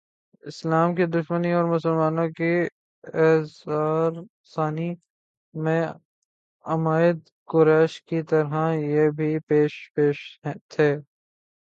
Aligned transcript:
اسلام 0.43 0.89
کی 0.95 1.05
دشمنی 1.15 1.51
اورمسلمانوں 1.53 2.27
کی 2.37 2.53
ایذارسانی 3.21 4.89
میں 5.53 5.83
عمائد 6.65 7.17
قریش 7.49 7.93
کی 8.07 8.19
طرح 8.29 8.53
یہ 8.91 9.05
بھی 9.17 9.31
پیش 9.49 9.73
پیش 9.95 10.17
تھے 10.71 10.89